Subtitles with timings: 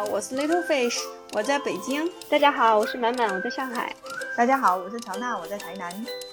[0.00, 0.98] 好，我是 Little Fish，
[1.34, 2.08] 我在北京。
[2.30, 3.94] 大家好，我是满满，我在上海。
[4.34, 5.92] 大家好，我是乔娜，我在台南。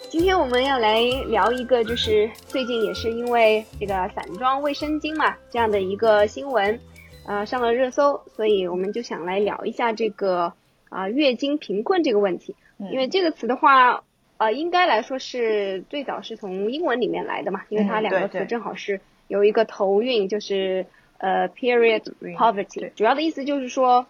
[0.10, 6.80] 今天我们要来聊一个，就是最近也是因为这个散装卫生巾嘛这样的一个新闻，
[7.26, 10.54] 呃上了热搜，所以我们就想来聊一下这个
[10.88, 12.56] 啊月经贫困这个问题。
[12.90, 14.02] 因为这个词的话，
[14.38, 20.86] 呃应该来说是最早是从英文里面来的嘛，因为它两个词正好是有一个头韵，就是
[21.18, 22.04] 呃 period
[22.38, 24.08] poverty，主要的意思就是说，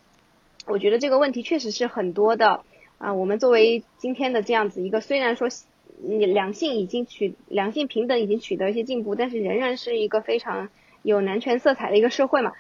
[0.66, 2.64] 我觉得这个问题确实是很多的
[2.98, 3.14] 啊。
[3.14, 5.50] 我们作为今天的这样子一个，虽然说。
[6.00, 10.70] 你两性已经取两性平等已经取得一些进步，但是仍然是一个非常
[11.02, 12.54] 有男权色彩的一个社会嘛。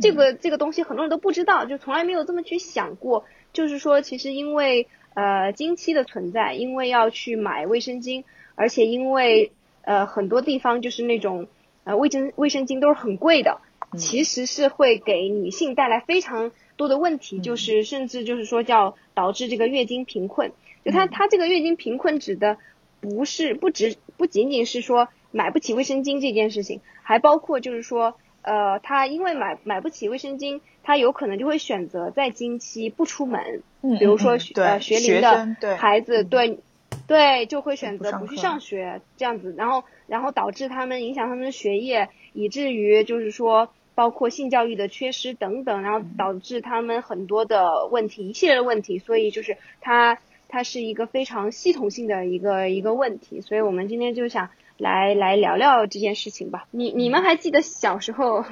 [0.00, 3.24] 这个这个东西很多人都不知道，就从来没有这么去想过。
[3.52, 8.22] 就是说，其实因为呃经期的存在，因为要去买卫生巾，
[8.54, 9.50] 而且因为
[9.82, 11.48] 呃很多地方就是那种
[11.82, 13.60] 呃卫生卫生巾都是很贵的，
[13.96, 20.52] 其实是会给女性带来非常多的问题，就是甚至就是说叫导致这个月经贫困。
[20.84, 22.58] 就它它这个月经贫困指的。
[22.98, 36.58] 不是不只不仅仅是说买不起卫生巾这件事情，还包括就是说，呃，她因为买买不起卫生巾，她有可能就会选择在经期不出门，嗯，比如说呃学龄的孩子，对
[37.06, 50.18] 对，就会选择不去上学这样子，然后然后导致他们影响他们的学业，以至于就是说包括性教育的缺失等等，然后导致他们很多的问题，一系列的问题，所以就是它。
[50.48, 56.68] 它是一个非常系统性的一个一个问题，所以我们今天就想来来聊聊这件事情吧。
[56.70, 58.44] 你你们还记得小时候，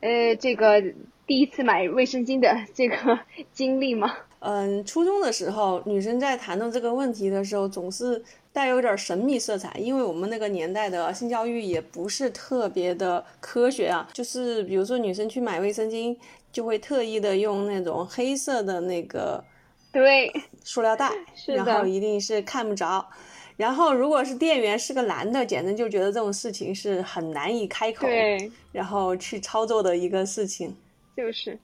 [0.00, 0.82] 呃，这个
[1.26, 3.18] 第一次买卫生巾的这个
[3.52, 4.16] 经历吗？
[4.38, 8.24] 嗯，初中的时候，女生在谈论这个问题的时候，总是
[8.58, 14.08] 带有点神秘色彩，因为我们那个年代的性教育也不是特别的科学啊。
[14.12, 16.16] 就是比如说女生去买卫生巾，
[16.50, 19.44] 就会特意的用那种黑色的那个。
[19.92, 20.28] 对，
[20.64, 21.12] 塑料袋，
[21.46, 23.08] 然后一定是看不着。
[23.56, 30.76] 然后如果是店员是个男的，简直就觉得这种事情是很难以开口，对，然后去操作的一个事情。
[31.16, 31.56] 就是，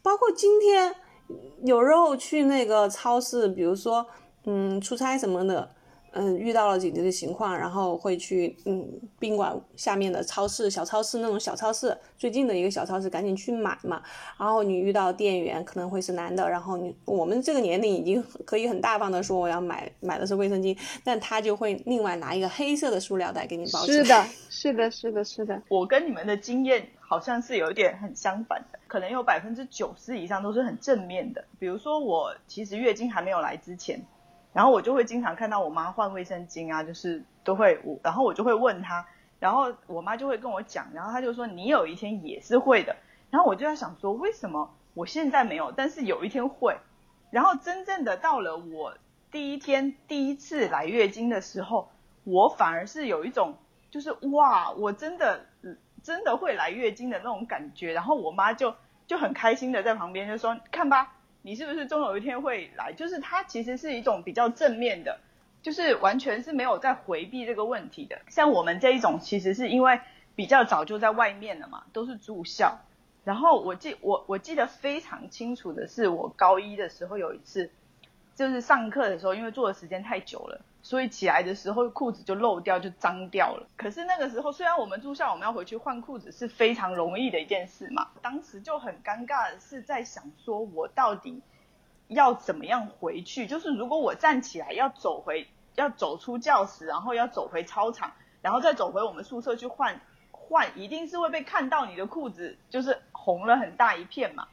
[0.00, 0.94] 包括今天
[1.64, 4.06] 有时候去那个超市，比如说
[4.44, 5.72] 嗯出差什么的。
[6.12, 14.02] 嗯，遇到了紧急的情况，然后会去嗯宾馆下面的超市、小超市那种小超市，最近的一个小超市，赶紧去买嘛。
[14.38, 24.02] 然后你遇到店员可能会是男的，然后你我们这个年龄已经可以很大方的说我要买买的是卫生巾，但他就会另外拿一个黑色的塑料袋给你包起来。
[24.02, 25.62] 是的，是的，是的，是的。
[25.68, 31.44] 我跟你们的经验好像是有点很相反的，可能有百分之九十以上都是很正面的。
[31.58, 34.00] 比如说我其实月经还没有来之前。
[34.56, 39.04] 然后我就会经常看到我妈换卫生巾啊，就是都会我，然后我就会问她，
[39.38, 42.96] 然后我妈就会跟我讲，然后她就说你有一天也是会的，
[43.28, 46.74] 然后我就在想说为什么我现在没有，但是有一天会，
[47.30, 48.94] 然后真正的到了我
[49.30, 51.90] 第一天第一次来月经的时候，
[52.24, 53.58] 我反而是有一种
[53.90, 55.44] 就是哇，我真的
[56.02, 58.74] 真的会来月经的那种感觉，然后我妈就
[59.06, 61.12] 就很开心的在旁边就说看吧。
[61.46, 62.92] 你是不是终有一天会来？
[62.92, 65.20] 就是它其实是一种比较正面的，
[65.62, 68.20] 就是完全是没有在回避这个问题的。
[68.28, 70.00] 像我们这一种，其实是因为
[70.34, 72.80] 比较早就在外面了嘛，都是住校。
[73.22, 77.70] 然后我记我我记得非常清楚的是，我高一的时候有一次，
[78.34, 80.60] 就是上课的时候，因为坐的时间太久了。
[80.86, 83.66] 所以起来的时候裤子就漏掉，就脏掉了。
[83.76, 88.06] 可是那个时候，虽然我们住校，我们要回去换裤子是非常容易的一件事嘛。
[88.22, 91.42] 当时就很尴尬的是在想，说我到底
[92.06, 93.48] 要怎么样回去？
[93.48, 104.46] 就是如果我站起来要走回，要走出教室，然后要走回操场，然后再走回我们宿舍去换换，一定是会被看到你的裤子就是红了很大一片嘛。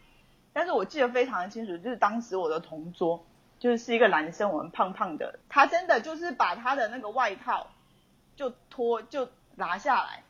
[0.52, 3.24] 但是我记得非常的清楚，就是当时我的同桌。
[3.64, 7.68] 就是是一个男生，我们胖胖的，他真的就是把他的那个外套
[8.36, 10.26] 就脱就拿下来，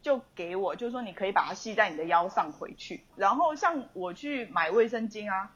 [0.00, 3.04] 就给我，就说你可以把它系在你的腰上回去。
[3.16, 5.50] 然后像我去买卫生巾啊，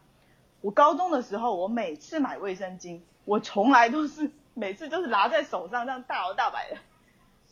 [0.62, 6.78] 我高中的时候，我每次买卫生巾，我从来都是每次都是拿在手上这样大摇大摆的，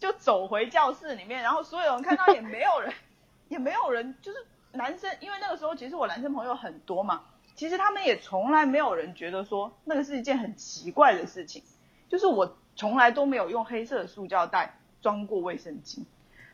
[0.01, 2.93] 就走回教室里面，然后所有人看到也没有人，
[3.47, 4.39] 也没有人，就是
[4.73, 7.23] 男生，因为那个时候其实我男生朋友很多嘛。
[7.61, 11.63] 其实他们也从来没有人觉得说那个是一件很奇怪的事情，
[12.09, 16.05] 就是我从来都没有用黑色的塑胶袋装过卫生巾，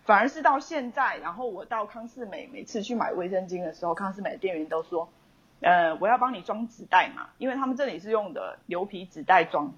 [0.03, 5.09] 反而是到现在，然后我到康士美每次去买卫生巾的时候，康士美的店员都说，
[5.61, 9.75] 呃，我要帮你装纸袋嘛，因为他们这里是用的牛皮纸袋装，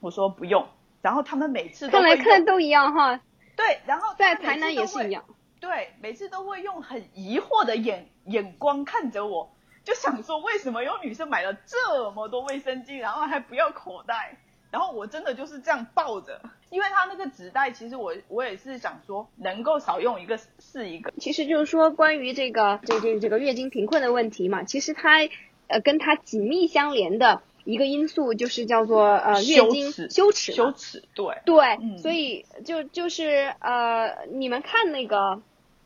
[0.00, 0.66] 我说不用，
[1.02, 3.20] 然后他们每次都来看都一样哈，
[3.54, 5.26] 对，然后在台南也是一样，
[5.60, 8.08] 对，每次都会用很疑惑的眼。
[8.24, 9.50] 眼光看着我，
[9.88, 14.36] 就想说为什么有女生买了这么多卫生巾，然后还不要口袋？
[14.70, 21.10] 然后我真的就是这样抱着，因为它那个纸袋，其实我我也是想说，能够少用一个是一个。
[21.18, 25.20] 其实就是说，关于这个这这这个月经贫困的问题嘛，其实它
[25.68, 35.40] 呃跟它紧密相连的一个因素就是叫做呃月经羞耻羞耻对对，所以就就是呃你们看那个。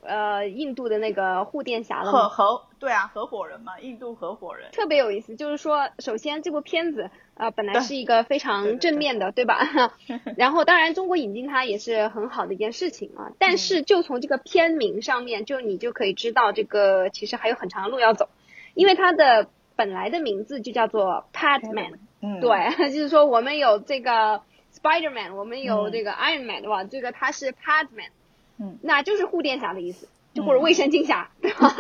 [0.05, 5.37] 呃，印度的那个护垫侠了合合对啊，合伙人嘛，印度合伙人特别有意思。
[5.37, 9.61] 就是说，首先这部片子啊，本来是一个非常正面的，对吧？
[10.37, 13.31] 然后，当然中国引进它也是很好的一件事情啊。
[13.38, 18.29] 但是，就从这个片名上面，就你就可以知道，这个其实还有很长的路要走，
[18.75, 19.46] 因为它的
[19.76, 21.99] 本来的名字就叫做 Padman。
[22.20, 24.43] 嗯，对， 就是说我们有这个
[24.76, 26.82] Spiderman，我们有这个 Iron Man，对吧？
[26.82, 28.11] 这个它是 Padman。
[28.58, 31.75] 嗯，那就是护垫侠的意思，就或者卫生巾侠， 对吧？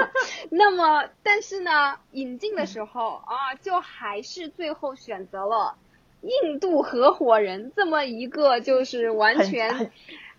[0.50, 5.76] 那么，但是呢，引进的时候啊，就还是最后选择了
[6.20, 9.90] 印度合伙人这么一个，就是完全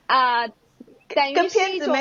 [0.06, 1.96] 啊，等于是一种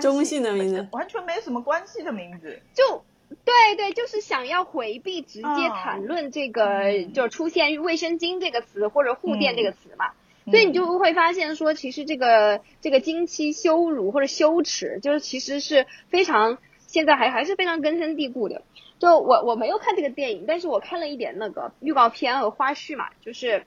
[0.00, 2.60] 中性的名字，完全没什么关系的名字。
[2.74, 3.04] 就
[3.44, 10.10] 对对，就是想要回避直接谈论这个，就出现卫生巾这个词或者护垫这个词嘛。
[10.50, 18.62] 所以你就会发现说，其实这个这个经期羞辱或者羞耻，就是其实是非常现在还还是非常根深蒂固的。
[18.98, 23.64] 就我我没有看这个电影，但是我看了一点那个预告片和花絮嘛，就是，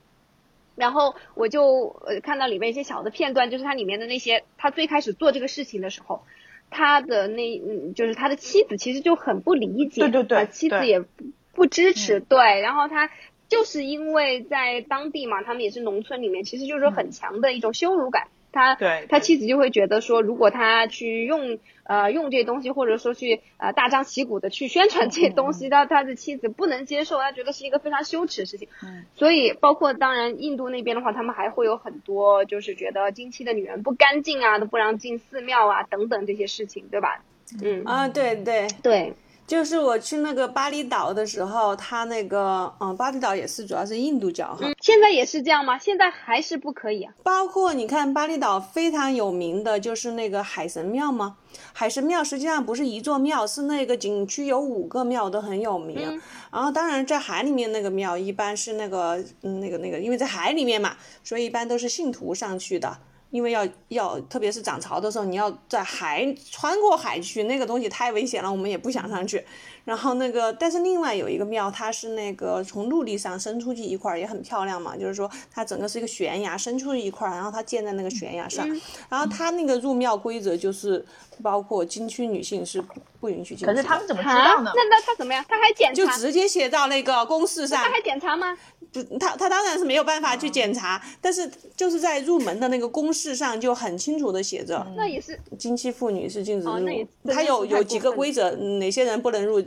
[0.74, 6.24] 然后我就呃看到里面一些小的片段，就是它里面的那些他最开始做这个事情的时候，
[6.70, 11.24] 他的那嗯就是他的妻子其实就很不理解，对对对，妻子也不
[11.54, 13.10] 不支持，对，然后他。
[13.48, 18.28] 就是因为在当地嘛，他们也是农村里面，其实就是很强的一种羞辱感。
[18.52, 28.66] 他对他妻子就会觉得说，如果他去用呃用这些东西，或者说去呃大张旗鼓的去宣传这些东西，他他的妻子不能接受，他觉得是一个非常羞耻的事情。
[28.82, 37.22] 嗯，所以包括当然印度那边的话，他们还会有很多就是觉得经期的女人不干净啊，都不让进寺庙啊等等这些事情，对吧？
[37.62, 39.12] 嗯啊，对对对。
[39.46, 44.66] 就是我去那个巴厘岛的时候，他那个嗯，巴厘岛也是主要是印度教哈。
[44.80, 45.78] 现在也是这样吗？
[45.78, 47.14] 现在还是不可以啊？
[47.22, 51.36] 包括你看巴厘岛非常有名的就是那个海神庙吗？
[51.72, 56.20] 海神庙实际上不是一座庙，是那个景区有五个庙都很有名。
[56.50, 62.98] 然后当然在海里面那个庙一般是那个嗯那个那个，因为在海里面嘛，所以一般都是信徒上去的。
[63.30, 69.44] 因为要要，特别是涨潮的时候，你要在海穿过海去，那个东西太危险了，我们也不想上去。
[69.86, 74.96] 然后那个，但是另外有一个庙，它是那个从陆地上伸出去一块儿，也很漂亮嘛。
[74.96, 78.68] 就是说，它整个是一个悬崖，伸出去一块儿，然后它建在那个悬崖上。
[79.08, 81.06] 然后它那个入庙规则就是，
[81.40, 82.82] 包括经区女性是
[83.20, 83.64] 不允许进去。
[83.64, 84.72] 可是他们怎么知道呢？
[84.74, 85.44] 那那他怎么样？
[85.48, 86.04] 他还检查？
[86.04, 87.80] 就直接写到那个公示上。
[87.84, 88.58] 他还检查吗？
[88.90, 94.84] 就他他当然是没有办法去检查，但是就是在入门的那个公示上就很清楚的写着。
[94.96, 95.38] 那也是。
[95.56, 97.32] 经期妇女是禁止入。
[97.32, 99.62] 他有有几个规则，哪些人不能入？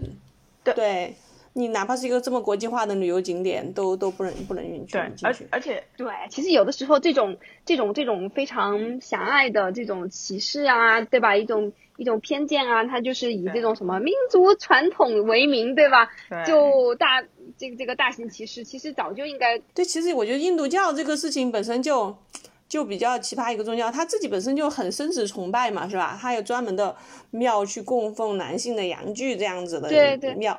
[0.74, 1.16] 对，
[1.54, 5.26] 你哪怕是一个这么国际化的旅游景点，都都不能不能允许进去。
[5.26, 11.36] 而而且，对，其实有的时候这种这种这种非常狭隘的这种歧视啊，对吧？
[11.36, 16.10] 一种一种偏见啊，它就是以这种什么民族传统为名，对吧？
[16.46, 17.22] 就大
[17.58, 19.60] 这个这个大型歧视，其实早就应该。
[19.74, 22.16] 对，其实我觉得印度教这个事情本身就。
[22.70, 26.16] 就比较奇葩一个宗教，他自己本身就很生殖崇拜嘛，是吧？
[26.22, 26.96] 他有专门的
[27.32, 29.90] 庙去供奉男性的阳具这样子的
[30.36, 30.56] 庙，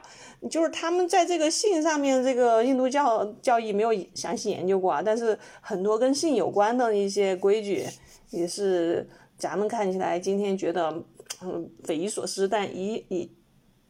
[0.51, 7.87] 就是他们在这个性上面，这个印度教教义没有详细研究过啊，但是很多跟性有关的一些规矩，
[8.31, 11.03] 也是咱们看起来今天觉得
[11.43, 13.31] 嗯匪夷所思，但一一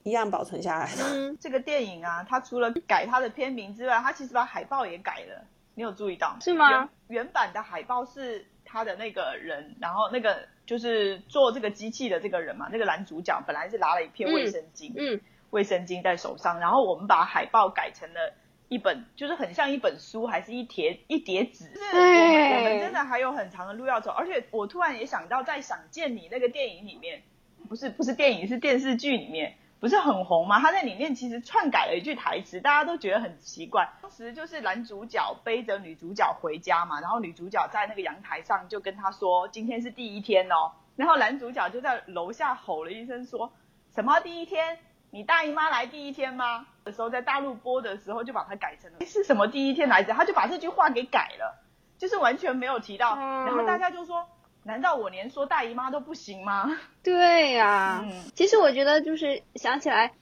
[0.02, 1.02] 一样保存下来的。
[1.10, 5.42] 嗯，这个电影啊，它除了改它的片名之外，它其实把海报也改了。
[5.80, 6.90] 你有注意到是吗？
[7.08, 15.18] 原版的海报是他的那个人，然后那个就是做这个机器的这个人嘛，那个男主角本来是拿了一片卫生巾，嗯，
[15.48, 18.34] 卫生巾在手上，然后我们把海报改成了
[18.68, 21.64] 一本，就是很像一本书，还是一叠一叠纸。
[21.64, 27.22] 是，我们真的还有很长的路要走，而且我突然也想到，在《想见你》那个电影里面，
[27.70, 29.54] 不是不是电影，是电视剧里面。
[29.80, 30.60] 不是很红吗？
[30.60, 33.88] 他在里面其实篡改了一句台词，大家都觉得很奇怪。
[34.02, 43.50] 当时就是男主角背着女主角回家嘛，然后女主角在那个阳台上就跟他说：“今天是第一天哦。”然后男主角就在楼下吼了一声说
[43.94, 44.78] ：“什么第一天？
[45.10, 50.12] 你大姨妈来第一天吗？”的时候在大陆播的时候就把它改成了是什么第一天来着？
[50.12, 51.64] 他就把这句话给改了，
[51.96, 53.16] 就是完全没有提到。
[53.16, 54.28] 然后大家就说。
[54.64, 56.78] 难道我连说大姨妈都不行吗？
[57.02, 60.12] 对呀、嗯其实我觉得就是想起来，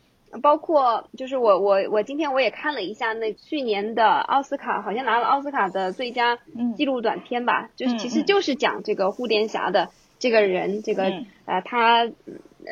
[0.42, 12.14] 包括就是我我我今天我也看了一下那去年的奥斯卡，好像拿了奥斯卡的最佳嗯纪录短片吧，就是嗯其实嗯就是讲这个护垫侠的这个人，这个、嗯呃他，嗯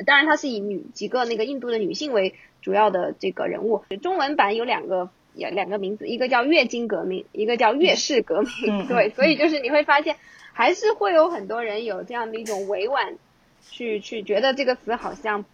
[0.07, 5.11] 当然他是以女几个那个印度的女性为主要的这个人物，中文版有两个。
[5.39, 8.87] 有两个名字，一个叫月经革命，一个叫月事革命。
[8.87, 10.17] 对，所以就是你会发现，
[10.57, 13.19] 还是会有很多人有这样的一种委婉
[13.71, 15.45] 去去觉得这个词好像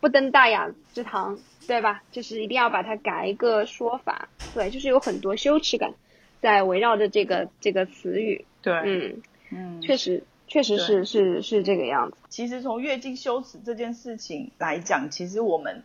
[0.00, 1.38] 不登大雅之堂，
[1.68, 2.02] 对吧？
[2.10, 5.94] 就是一定要把它改一个说法，对，就是有很多羞耻感
[6.40, 15.84] 在围绕着这个这个词语，对，嗯，嗯，确实确实是是是这个样子，其实从月经羞耻这件事情来讲，其实我们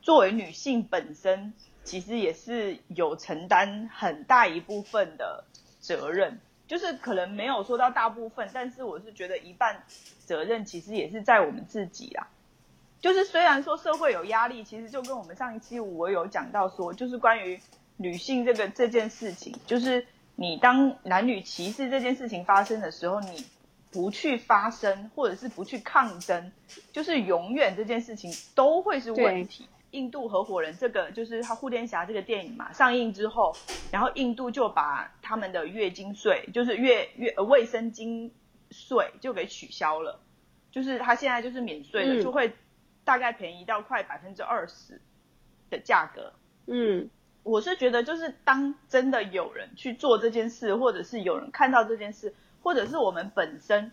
[0.00, 1.52] 作为女性本身，
[1.82, 5.44] 其实也是有承担很大一部分的
[5.80, 9.82] 责任，就是可能没有说到大部分，但是我是觉得一半
[10.24, 12.28] 责任其实也是在我们自己啦。
[13.00, 17.60] 就是虽然说社会有压力，其实就跟我们上一期我有讲到说，就是关于
[17.98, 20.06] 女性这个这件事情，就是
[20.36, 23.44] 你当男女歧视这件事情发生的时候，你
[23.92, 26.50] 不去发声或者是不去抗争，
[26.92, 29.68] 就是永远这件事情都会是问题。
[29.94, 33.54] 印度合伙人这个就是他护天侠这个电影嘛上映之后，
[33.92, 38.30] 然后印度就把他们的月经税，就是月月呃卫生巾
[38.70, 40.18] 税就给取消了，
[40.72, 42.52] 就是他现在就是免税的，嗯就会
[43.04, 45.00] 大概便宜到快百分之二十
[45.70, 46.32] 的价格。
[46.66, 47.08] 嗯
[47.44, 53.92] 我是觉得，就是当真的有人去做这件事，或者是有人看到这件事，或者是我们本身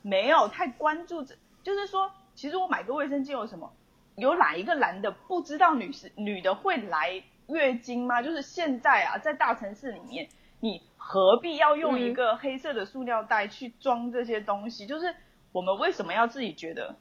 [0.00, 3.70] 没有太关注这，就是说，其实我买个卫生巾有什么？
[4.18, 8.20] 有哪一个男的不知道女士女的会来月经吗？
[8.20, 10.28] 就是现在啊，在大城市里面，
[10.60, 14.86] 你何必要用一个黑色的塑料袋去装这些东西？
[14.86, 15.14] 就是
[15.52, 16.94] 我们为什么要自己觉得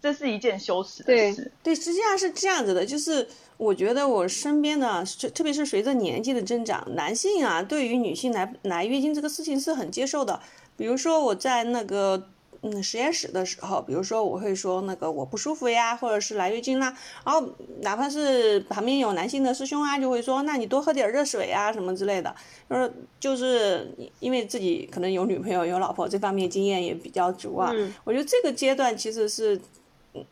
[0.00, 1.50] 这是一件羞耻的对事？
[1.62, 3.26] 对，实际上是这样子的，就是
[3.56, 10.40] 我觉得我身边的，特特别是随着年纪的增长，男性啊，对于女性来来月经这个事情是很接受的。
[10.76, 12.28] 比如说我在那个
[12.62, 17.48] 嗯实验室的时候，比如说我会说那个我不舒服呀，或者是来月经啦，然后
[17.80, 22.34] 哪怕是旁边有男性的师兄啊，就会说那你多喝点热水啊什么之类的，
[22.68, 23.90] 就是就是
[24.20, 27.70] 因为自己可能有女朋友有老婆，这方面经验也比较足啊。
[27.74, 29.56] 嗯我觉得这个阶段其实是。
[29.56, 29.62] 嗯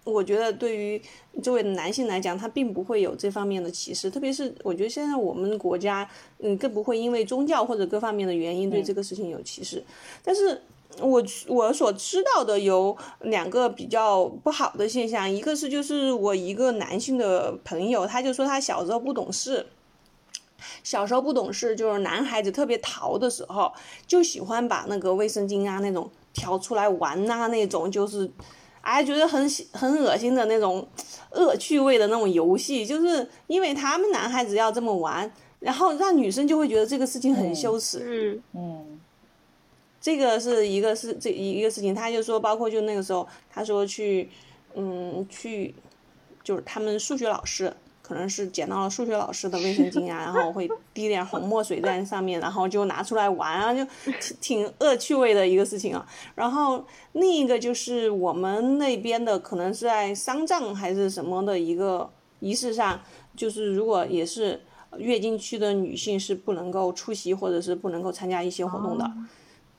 [0.02, 1.00] 我觉得对于
[1.40, 9.80] 作为男性来讲，他并不会有这方面的歧视，特别是我觉得现在我们国家，嗯，更不会因为宗教或者各方面的原因对这个事情有歧视。
[10.24, 10.60] 但是
[11.00, 19.66] 我我所知道的有两个比较不好的现象，一个是就是我一个男性的朋友，他就说他小时候不懂事。
[20.82, 23.72] 小时候不懂事，就是男孩子特别淘的时候，
[24.06, 28.28] 就喜欢把那个卫生巾啊那种挑出来玩呐、那种就是，
[28.80, 30.86] 哎，觉得很很恶心的那种
[31.30, 38.42] 恶趣味的那种游戏，就是因为他们男孩子要这么玩，然后让女生就会觉得这个事情很羞耻。
[38.54, 38.97] 嗯嗯
[40.08, 44.30] 这个是一个是这一个事情，他就说，包括就那个时候，他说去，
[44.74, 45.74] 嗯，去，
[46.42, 53.84] 就是他们数学老师可能是捡到了数学老师的卫生巾啊，然后会滴点红墨水在上面，然后就拿出来玩啊，就
[54.18, 56.08] 挺挺恶趣味的一个事情啊。
[56.34, 62.10] 然后另一个就是我们那边的，可能是在丧葬还是什么的一个
[62.40, 62.98] 仪式上，
[63.36, 64.58] 就是如果也是
[64.96, 69.04] 月经期的女性是不能够出席或者是不能够参加一些活动的。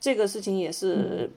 [0.00, 1.30] 这个事情也是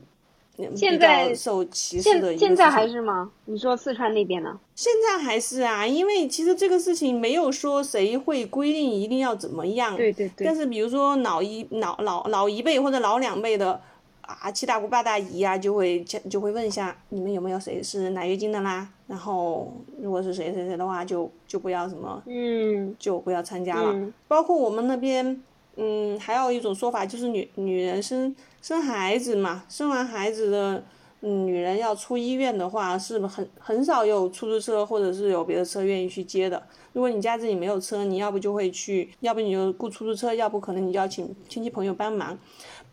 [0.75, 3.31] 现在受歧视的现现在还是吗？
[3.45, 4.59] 你说四川那边呢？
[4.75, 9.97] 现在还是啊，因为其实这个事情没有说谁会规定一定要怎么样。
[9.97, 13.81] 对对对但是比如说老一老老老一辈或者老两辈的
[14.21, 18.87] 啊，七大姑八大姨啊，就会就会问一下你们有没有谁是来月经的啦？
[19.07, 23.91] 然后如果是谁谁谁的话，就就不要什么嗯就不要参加了。
[23.91, 25.41] 嗯包括我们那边，
[25.77, 30.83] 嗯，还有一种说法就是女女人生生孩子嘛，生完孩子的、
[31.19, 36.63] 嗯、女人要出医院的话，是很很少有出租车或者是有别的车愿意去接的。
[36.93, 42.39] 如果你家自己没有车，你要不就会去，要不你就雇出租车，要不可能你就要请亲戚朋友帮忙。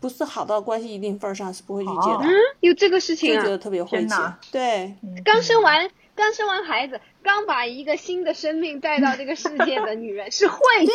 [0.01, 3.49] 不是好到关系一定份儿上是不会去接的，哦有这个事情啊就觉！
[3.51, 4.15] 得特别晦气。
[4.51, 10.93] 对，刚生完刚生完孩子，刚把一个新的生命带到这个世界的女人 是晦气的。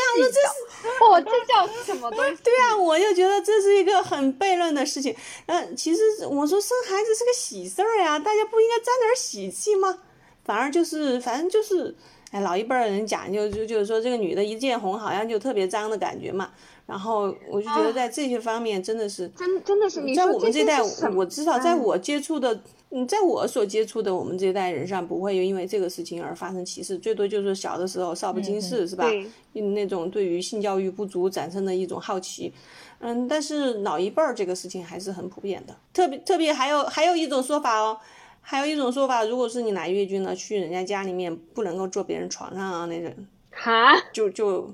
[1.00, 2.42] 哦，这叫什么东西？
[2.42, 5.14] 对啊，我就觉得这是一个很悖论的事情。
[5.46, 9.98] 嗯、其实我说生孩子是个喜事儿呀，大家不应该沾点喜气吗？
[10.44, 11.94] 反而就是，反正就是，
[12.36, 16.50] 哎，老一辈儿人讲究就就是说这个女的一见红好像就特别脏的感觉嘛。
[16.84, 20.80] 然后我就觉得在这些方面真的是，真真的是你在我们这代，
[21.14, 21.82] 我知道，在嗯。
[21.82, 29.08] 我接触的，嗯，在我所接触的我们这一代人上，不会因为这个事情而发生歧视，最多就是小的时候少不经事，是吧？
[29.54, 32.52] 嗯，那种对于性教育不足产生的一种好奇，
[33.00, 37.98] 嗯，但是老一辈儿这个事情还是很普遍的，特别特别还有还有一种说法哦，
[38.48, 43.12] 还有一种说法，如果是你来月经了，去人家家里面不能够坐别人床上啊，那种
[43.50, 44.72] 哈，就就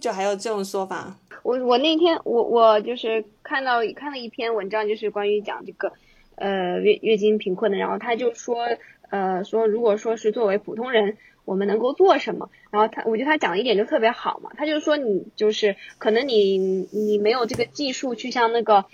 [0.00, 5.92] 就还有这种说法，我我那天我我就是看到看了一篇文章，就是关于讲这个
[6.36, 8.66] 呃月月经贫困的，然后他就说
[9.10, 12.48] 呃说如果说是作为普通人，我们能够做什么？
[12.70, 18.86] 然后他我觉得他讲的一点就特别好嘛，他就说你就是可能你你没有这个技术去像那个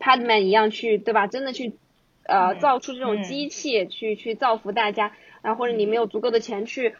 [0.00, 1.26] Padman 一样去对吧？
[1.26, 1.74] 真的去
[2.26, 6.94] 呃嗯造出这种嗯机器去去造福大家，然后或者你没有足够的钱去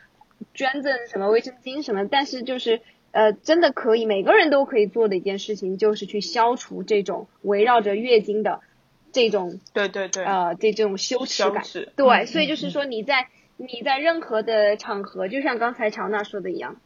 [0.55, 2.81] 捐赠什么卫生巾什么，但是就是
[3.13, 8.61] 呃，真的可以，每个人都可以做的一件事情，就是去消除这种围绕着月经的
[9.13, 11.65] 这种对对对，呃这这种羞耻感。
[11.65, 11.93] 耻。
[11.97, 16.77] 对，嗯所以就是，说你在你在任何的场合，就像刚才乔娜说的一样，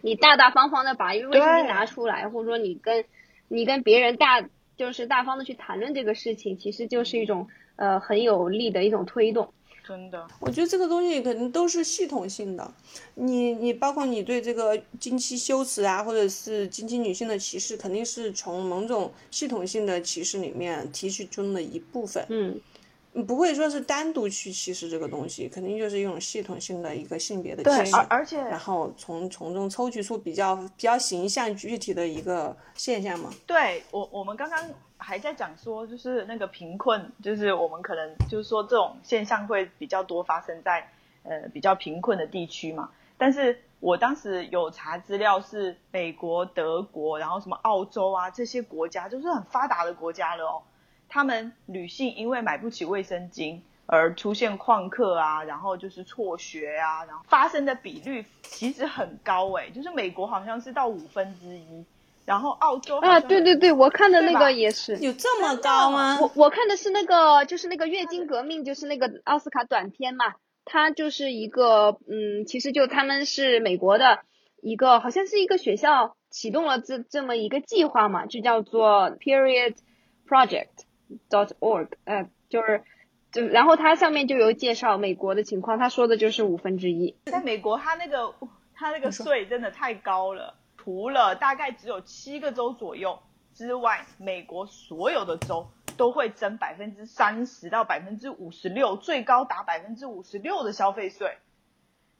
[0.00, 3.04] 你大大方方的把一个卫生巾拿出来，或者说你跟
[3.46, 4.42] 你跟别人大
[4.76, 9.46] 就是大方的去谈论这个事情，其实就是一种呃很有力的一种推动。
[9.46, 9.52] 嗯
[9.88, 12.70] 真的，我觉得这个东西肯定都是系统性的，
[13.14, 22.60] 你你包括你对这个经期羞耻啊，或者是经期女性的歧视，肯定是从某种系统性的歧视里面提取中的一部分，嗯，
[23.14, 33.30] 你不会说是单独去歧视这个东西，肯定就是一种系统性的一个性别的歧视，而而且然后从从中抽取出比较比较形象具体的一个现象嘛。
[33.46, 34.62] 对我，我们刚刚
[34.98, 40.90] 还在讲说，就是那个贫困，就是我们可能就是说这种现象会比较多发生在
[41.22, 42.90] 呃比较贫困的地区嘛。
[43.16, 50.62] 但是我当时有查资料，是美国、德国，然后什么澳洲啊这些国家，就是很发达的国家了哦。
[51.08, 61.84] 他们女性因为买不起卫生巾而出现旷课啊，然后就是辍学啊，然后发生的比率其实很高诶，就是美国好像是到五分之一，
[62.28, 64.98] 然后澳洲啊，对对对，我看的那个也是。
[64.98, 66.18] 有这么高吗？
[66.20, 70.34] 我我看的是那个，就是那个月经革命，就是那个奥斯卡短片嘛，
[70.66, 74.18] 它就是一个，嗯，其实就他们是美国的
[74.60, 79.76] 一个，好像是一个学校启动了这这么一个计划嘛，就叫做 Period
[80.28, 80.84] Project
[81.30, 82.82] dot org，呃，就是
[83.32, 88.34] 就然后它上面就有介绍美国的情况，他说的就是五分之一，在美国，它那个
[88.74, 90.56] 它那个税真的太高了，
[90.88, 93.18] 除了大概只有七个州左右
[93.52, 101.36] 之外，美国所有的州都会征百分之三十到百分之五十六，最高达百分之五十六的消费税，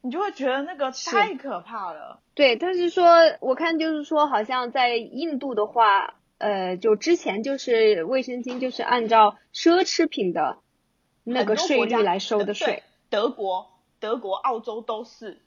[0.01, 2.21] 你就会觉得那个太可怕了。
[2.35, 3.07] 对，但是说
[3.39, 10.59] 我看就是说，好像在印度的话，呃，就之前就是卫生巾就是按照奢侈品的
[11.23, 12.83] 那个税率来收的税。
[13.09, 15.41] 德国、德国、澳洲都是，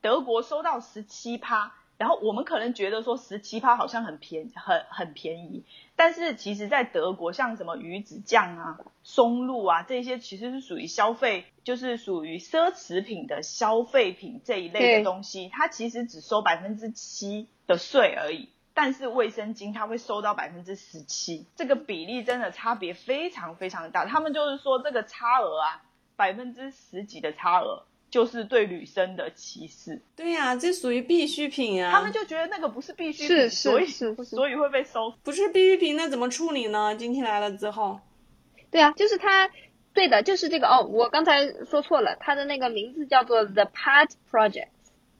[0.00, 5.62] 德国收到十七趴，然后我们可能觉得说十七趴好像很便很很便宜，
[5.94, 18.48] 但是其实在德国，像什么鱼子酱啊、松露啊这些，其实是属于消费，就是属于奢侈品的消费品这一类的东西，它其实只收百分之七的税而已。
[18.74, 24.06] 但是卫生巾它会收到百分之十七，这个比例真的差别非常非常大。
[24.06, 25.84] 他们就是说这个差额啊，
[26.16, 31.90] 百分之十几的差额就是对女生的歧视，对呀、这属于必需品啊。
[31.90, 35.14] 他们就觉得那个不是必需品，是是所以是是所以会被收。
[35.22, 36.94] 不是必需品，那怎么处理呢？
[36.94, 37.98] 今天来了之后，
[38.70, 39.50] 对啊，就是他，
[39.94, 44.68] 对的，就是这个哦，我刚才说错了，它的那个名字叫做 The Part Project，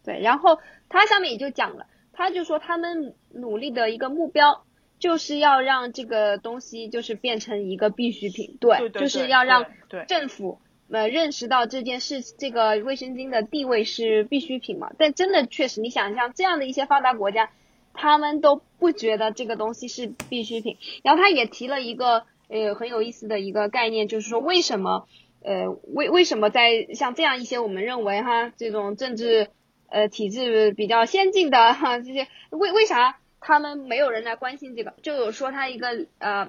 [0.05, 0.59] 对，然后
[0.91, 4.65] 它上面也就讲了，他就说他们努力的一个目标
[4.99, 9.65] 就是要让这个东西就是变成一个必需品，对，对对就是要让
[10.07, 10.61] 政府
[10.93, 17.51] 呃认识到这件事，这个卫生巾的地位是必需品嘛，但真的确实，你想象这样的一些发达国家。
[17.95, 25.07] 他们都不觉得这个东西是必需品，然后他也提了一个呃很有意思的一个概念，就是说为什么
[25.43, 29.51] 呃为为什么在像这样一些我们认为哈这种政治
[29.91, 34.95] 呃体制比较先进的哈这些为为啥他们没有人来关心这个？
[35.03, 36.49] 就有说他一个呃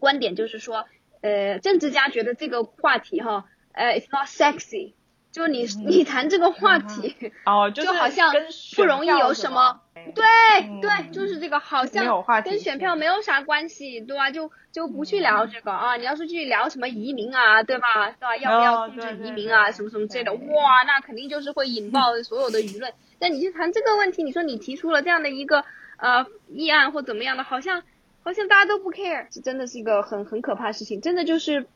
[0.00, 0.86] 观点就是说
[1.20, 4.92] 呃政治家觉得这个话题哈呃 it's not sexy，
[5.30, 7.32] 就是你你谈这个话题。
[7.44, 9.80] 哦，就就好像跟不容易有什什么，
[10.14, 10.24] 对
[10.68, 14.30] 嗯对，就是这个，好像跟选票没有啥关系，对吧？
[14.30, 15.96] 就就不去聊这个啊。
[15.96, 18.10] 你要是去聊什么移民啊，对吧？
[18.10, 18.36] 对吧？
[18.36, 22.92] 要不要哦控制移民啊，对什么什么之类的，哇，那肯定就是会引爆 所有的舆论。
[23.18, 25.64] 但你去谈这个问题，你说你提出了这样的一个
[25.98, 27.82] 呃议案或怎么样的，好像
[28.24, 31.66] 好像大家都不 care，这真的是一个很很可怕的事情，真的就是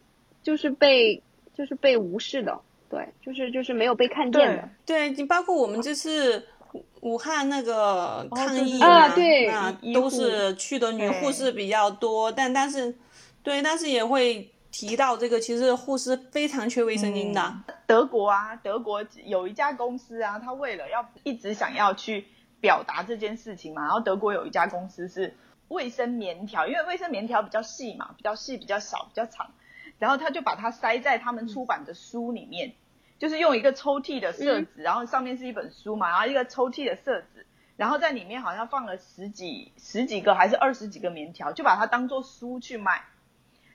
[0.43, 1.23] 就是被
[1.57, 4.69] 就是被无视的，对，就是就是没有被看见的。
[4.85, 6.47] 对你包括我们这次
[7.01, 12.95] 武汉那个抗疫啊，对那都是去的女护士比较多，但但是
[13.43, 17.55] 对，但是也会提到这个，其实护士非常缺卫生巾的。
[17.87, 22.27] 德国啊，德国有一家公司啊，他为了要一直想要去
[22.61, 25.35] 表达这件事情嘛，然后德国有一家公司是
[25.69, 29.53] 卫生棉条，因为卫生棉条比较细嘛，比较细、比较小、比较长，
[29.99, 32.75] 然后他就把它塞在他们出版的书里面，
[33.19, 43.05] 就是用一个抽屉的设置，然后上面是一本书嘛，然后一个抽屉的设置，然后在里面好像放了十几十几个还是二十几个棉条，就把它当做书去卖。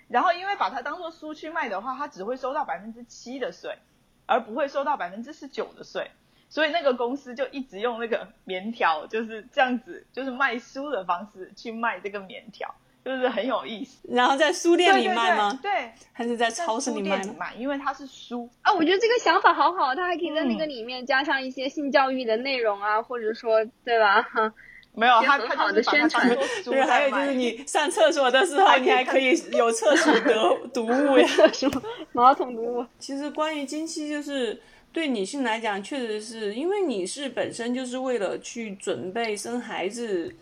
[0.08, 3.78] 然后因为把它当做书去卖的话，它只会收到百分之七的税，
[4.26, 6.12] 而不会收到百分之十九的税。
[6.50, 14.08] 所以那个公司就一直用那个 棉条，就是这样子，就是卖书的方式去卖这个棉条，就是很有意思。
[14.10, 15.58] 然后在书店里卖吗？
[15.62, 17.24] 对，对还是在在超市里卖呢？
[17.24, 18.50] 店里卖，因为它是书。
[18.62, 24.22] 啊，我觉得这个想法好好，它还可以在那个嗯里面加上一些性教育的内容啊，或者说对吧？
[24.22, 24.54] 哈，
[24.94, 26.28] 没有，它很好的宣传
[26.66, 27.08] 对，还。
[27.08, 31.28] 有就是你上厕所的时候，你还可以有厕所得毒 物呀。
[31.54, 32.86] 什么马桶毒物？
[33.00, 34.62] 其实关于经期，就是
[34.94, 40.36] 对女性来讲，确实是因为你是本身就是为了去准备生孩子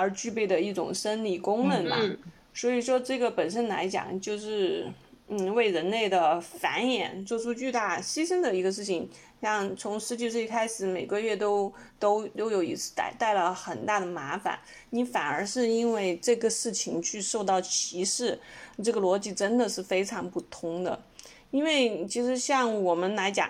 [0.00, 2.18] 而具备的一种生理功能嘛，嗯
[2.52, 4.90] 所以说这个本身来讲，就是
[5.28, 9.08] 嗯为人类的繁衍做出巨大牺牲的一个事情。
[9.40, 14.58] 像从十几岁开始，每个月都都都有一次带带了很大的麻烦，
[14.90, 18.38] 你反而是因为这个事情去受到歧视，
[18.84, 21.00] 这个逻辑真的是非常不通的。
[21.50, 23.48] 因为其实像我们来讲，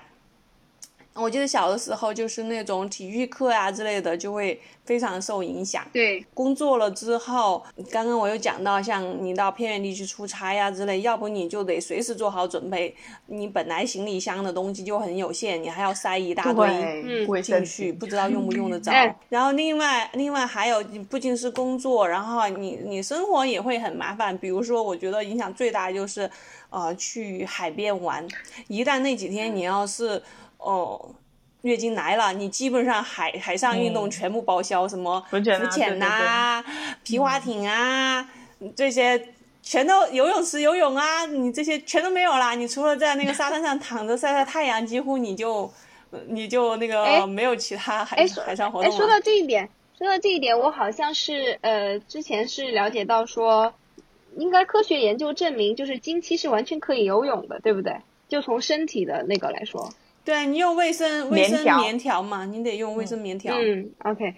[1.15, 5.85] 我记得小的时候就是那种体育课啊之类的，就会非常受影响。
[5.93, 12.95] 对，工作了之后，刚刚我有讲到，像你到偏远地区出差呀、之类，要不你就得随时做好准备，
[13.27, 17.43] 你本来行李箱的东西就很有限，你还要塞一大堆。
[17.43, 18.93] 进去，不知道用不用得 着。
[18.93, 24.37] 哎然后另外另外还有，不仅是工作，然后你你生活也会很麻烦。
[24.39, 26.31] 比如说，我觉得影响最大就是，
[26.71, 28.27] 呃，去海边玩，
[28.69, 30.23] 一旦那几天你要是
[30.61, 31.15] 哦。
[31.63, 36.65] 月经来了，你基本上海海上运动全部报销，什么浮潜呐、
[37.05, 38.27] 皮划艇啊，
[38.75, 39.29] 这些
[39.63, 42.55] 全都游泳池游泳啊，你这些全都没有啦。
[42.55, 45.71] 你除了在那个沙滩上躺着晒晒太阳，几乎你就
[46.13, 48.97] 呃你就那个哎没有其他海海上活动了。
[48.97, 49.69] 说到这一点，
[49.99, 53.75] 说到这一点，我好像是呃，之前是了解到说，
[54.39, 57.99] 应该科学研究证明，就是经期是完全可以游泳的，对不对？
[58.31, 59.91] 就从身体的那个来说，
[60.25, 63.55] 对你用卫生卫生棉条嘛，你得用卫生棉条。
[63.57, 64.35] 嗯，OK，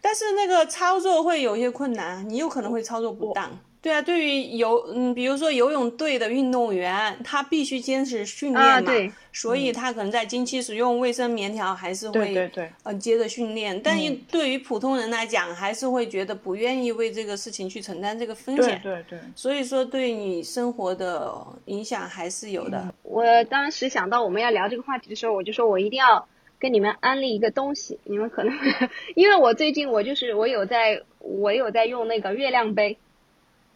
[0.00, 3.58] 但是那个操作会有一些困难，你有可能会操作不当。
[3.80, 13.80] 对啊，对于游嗯，比如说游泳队的运动员，他必须坚持训练嘛，啊对所以他可能在经期使用卫生棉条还是会对对对呃接着训练。
[13.80, 18.80] 但是嗯对于普通人来讲，还是会觉得不愿意为这个事情去承担这个风对险。
[18.82, 21.32] 对对，所以说对你生活的
[21.66, 22.92] 影响还是有的。
[23.04, 26.26] 我当时想到我们要聊这个话题的时候，我就说我一定要
[26.58, 28.52] 跟你们安利一个东西，你们可能
[29.14, 32.98] 因为我最近我就是我有在我有在用那个月亮杯，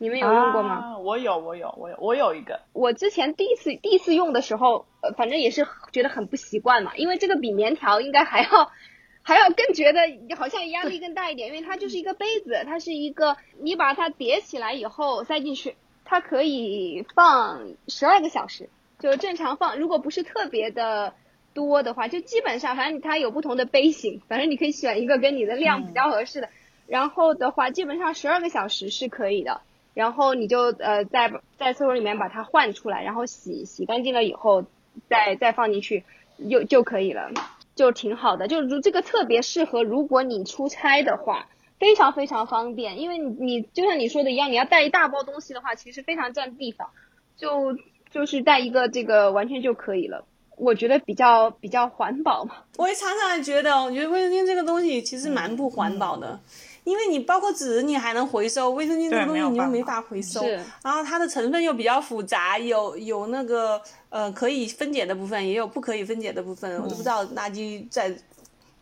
[0.03, 0.75] 你们有用过吗？
[0.75, 0.99] 啊？
[0.99, 2.59] 我有，我有，我有，我有一个。
[2.73, 8.73] 我之前第一次第一次用的时候，呃，反正也是觉得很不习惯嘛，因为这个比棉条应该还要
[9.23, 10.01] 还要更觉得
[10.37, 21.15] 好像压力更大一点，因为它就是一个杯子，它是一个你把它叠起来以后塞进去，它可以放十二个小时，就正常放，如果不是特别的
[21.55, 26.49] 多的话，就基本上反正它有不同的杯型，反正你可以选一个跟你的量比较合适的，
[26.89, 29.61] 然后的话基本上十二个小时是可以的。
[29.95, 34.65] 然后你就呃在在厕所里面把它换出来，然后洗洗干净了以后，
[35.09, 36.05] 再再放进去
[36.51, 37.31] 就就可以了，
[37.75, 38.49] 就挺好的。
[38.49, 46.91] 就如这个特别适合如果你出差的话，非常非常方便，因为你你就像你说的一样，你要带一大包东西的话，其实非常占地方，
[47.37, 47.77] 就
[48.11, 50.25] 就是带一个这个完全就可以了。
[50.57, 56.39] 我觉得比较比较环保嘛，我也常常觉得，我觉得卫生巾这个东西其实蛮不环保的，
[56.85, 60.43] 因为你包括纸你还能回收，卫生巾这个东西你又没法回收，
[60.83, 68.13] 然后它的成分又比较复杂，有有那个呃可以分解的部分，也有不可以分解的部分，我都不知道垃圾在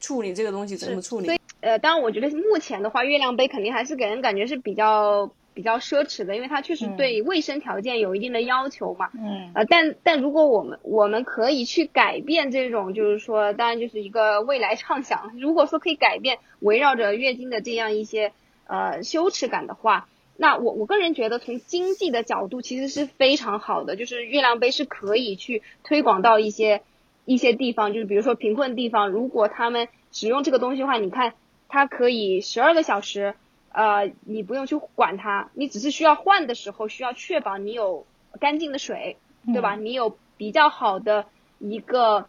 [0.00, 1.38] 处理这个东西怎么处理。
[1.60, 9.10] 呃，当然我觉得目前的话，月亮杯肯定还是给人感觉是比较比比较奢侈的，因为它确实对卫生条件有一定的要求嘛。
[9.12, 9.52] 嗯。
[9.54, 15.32] 呃，但但如果我们我们可以去改变这种，就是说，当然就是一个未来畅想。
[15.38, 18.32] 如果说可以改变围绕着月经的这样一些
[18.66, 26.80] 呃羞耻感的话，那我我个人觉得从经济的角度其实是非常好的，就是月亮杯是可以去推广到一些
[27.26, 31.34] 一些地方，就是比如说贫困地方，如果他们使用这个东西的话，你看
[31.68, 33.34] 它可以十二个小时。
[33.72, 38.04] 呃，你不用去管它，你只是需要换的时候需要确保你有
[38.40, 39.76] 干净的水，对吧？
[39.76, 41.26] 你有比较好的
[41.58, 42.26] 一个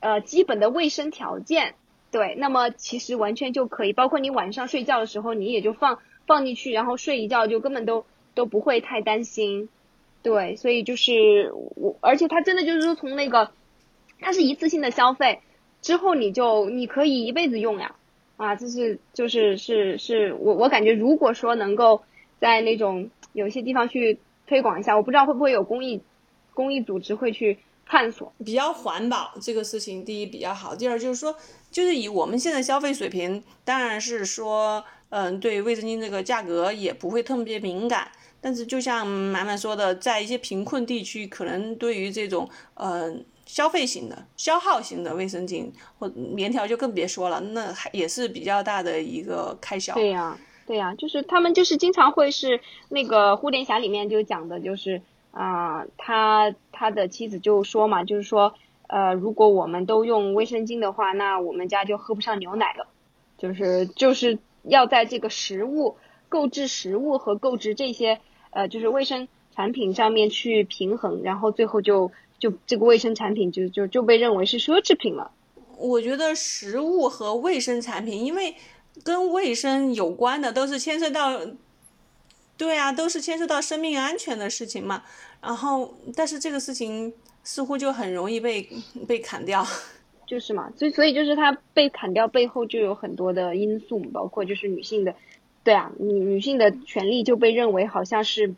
[0.00, 1.74] 呃基本的卫生条件，
[2.10, 9.68] 对，那么其实完全就可以，包括你晚上睡觉的时候，你也就放放进去，然后睡一觉就根本都都不会太担心，
[10.22, 13.52] 对，所以就是我，而且它真的就是说从那个
[14.18, 15.40] 它是一次性的消费
[15.82, 17.86] 之后，你就你可以一辈子用呀。
[17.86, 17.99] 啊，
[18.40, 22.00] 啊就是就是是是我我感觉，如果说能够
[22.40, 26.00] 在那种有些地方去推广一下，我不知道会不会有公益
[26.54, 28.32] 公益组织会去探索。
[28.42, 31.36] 比较环保这个事情，第一比较好，第二就是说，
[31.70, 38.10] 就是以我们现在消费水平，当然是说，嗯，对卫生巾这个价格也不会特别敏感。
[38.40, 43.22] 但是就像满满说的，在一些贫困地区，可能对于这种嗯。
[43.52, 49.92] 消费型的、消耗型的卫生巾或棉条就更别说了，那还也是比较大的一个开销。
[49.94, 58.54] 对呀，对呀，就是他们就是经常会是那个《蝴蝶侠》里面就讲的，就是啊，他他的妻子就说嘛，就是说
[58.86, 62.86] 呃，如果我们都用卫生巾的话，那我们家就喝不上牛奶了。
[63.36, 65.96] 就是就是要在这个食物
[66.28, 72.12] 购置食物和购置这些呃就是卫生产品上面去平衡，然后最后就。
[72.40, 75.30] 就这个卫生产品就就就被认为是奢侈品了。
[75.78, 78.56] 我觉得食物和卫生产品，因为
[79.04, 81.40] 跟卫生有关的都是牵涉到，
[82.56, 85.04] 对啊，都是牵涉到生命安全的事情嘛。
[85.40, 88.68] 然后，但是这个事情似乎就很容易被
[89.06, 89.64] 被砍掉。
[90.26, 95.16] 就是嘛，所以所以就是它被砍掉背后就有很多的因素，包括就是女性的，
[95.64, 98.54] 对啊，女女性的权利就被认为好像是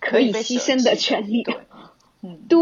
[0.00, 1.46] 可以牺牲的权利。
[2.22, 2.58] 嗯，对，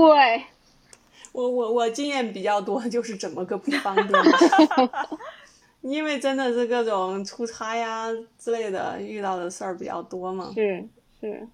[1.32, 4.08] 我我我经验比较多，就是怎么个不方便，
[5.82, 10.50] 因为真的是各种出差呀之类的遇到的事儿比较多嘛。
[10.54, 10.88] 是
[11.20, 11.46] 是，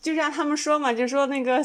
[0.00, 1.62] 就像他们说嘛，就说那个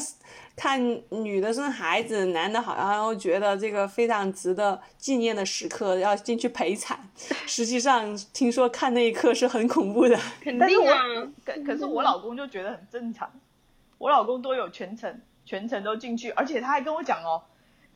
[0.54, 0.78] 看
[1.10, 6.98] 女的生孩子，男的好像又觉得这个非常值得纪念的时刻，要进去陪产。
[7.46, 10.18] 实际上听说看那一刻是很恐怖的。
[10.42, 10.98] 肯定啊，
[11.44, 13.30] 可可是我老公就觉得很正常，
[13.96, 15.18] 我老公都有全程。
[15.46, 17.40] 全程都进去，而且他还跟我讲哦，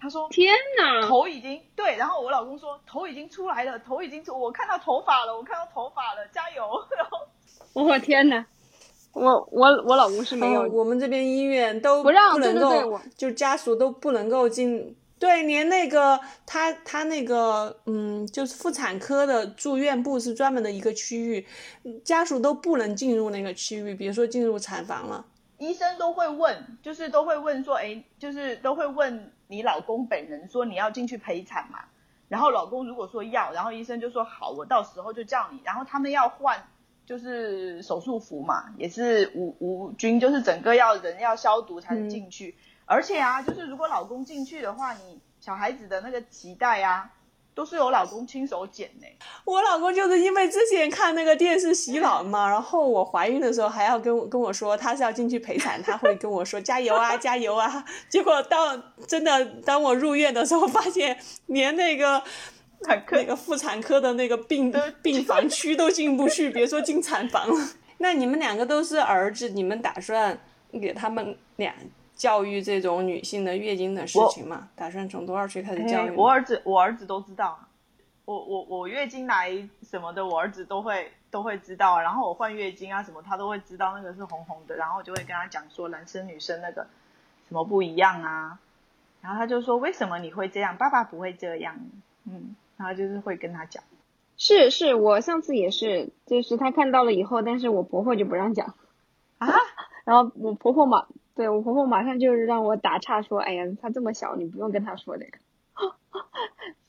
[0.01, 6.63] 他说天哪，头已经对，然后我老公说头已经出来了，头已经出，我看到头发了，我看到头发了，加油！
[6.97, 7.19] 然 后
[7.73, 8.47] 我天哪，
[9.13, 21.47] 我我我老公是没有，我们这边医院都不让，能够，就家属都不能够进，对，连那个他他那个嗯，就是妇产科的住院部是专门的一个区域，
[22.05, 25.27] 家属都不能进入那个区域，比如说进入产房了。
[25.61, 31.81] 医生都会问，就是都会问说，哎，就是都会问你老公本人说你要进去陪产嘛？
[32.29, 35.61] 然后老公如果说要，然后医生就说好，我到时候就叫你。
[35.63, 36.67] 然后他们要换
[37.05, 42.57] 就是手术服嘛，也是无无菌，就是整个要人要消毒才能进去。
[42.87, 47.13] 而且啊，就是如果老公进去的话，你小孩子的那个脐带啊。
[47.61, 49.07] 都是我老公亲手剪的。
[49.45, 57.85] 我老公就是因为之前看那个电视洗脑嘛，然后我怀孕的时候还要跟我跟我说他是要进去陪产，他会跟我说加油啊加油啊。
[58.09, 58.75] 结果到
[59.07, 61.19] 真的当我入院的时候，发现
[61.49, 62.23] 连那个
[63.11, 67.69] 那个妇产科的那个病 病房区都进不去，别说进产房了。
[67.99, 70.39] 那你们两个都是儿子，你们打算
[70.81, 71.75] 给他们俩？
[72.21, 76.11] 教育这种女性的月经的事情嘛，打算从多少岁开始教育？
[76.11, 77.59] 我儿子，我儿子都知道。
[78.27, 79.51] 我我我月经来
[79.83, 81.99] 什么的，我儿子都会都会知道。
[81.99, 86.87] 然后我换月经啊什么，他都会知道那个是红红的，然后我就会跟他讲说男生女生那个
[87.49, 88.59] 什么不一样啊。
[89.23, 90.77] 然后他就说为什么你会这样？
[90.77, 91.75] 爸爸不会这样。
[92.27, 93.83] 嗯，然后就是会跟他讲。
[94.37, 98.75] 是是，我上次也是，就是他看到了以后，但是我婆婆就不让讲
[99.39, 99.49] 啊。
[100.05, 101.07] 然后我婆婆嘛。
[101.41, 105.39] 对我婆婆马上就是让我打岔说，哎呀，他这么小，你不用跟他说这个。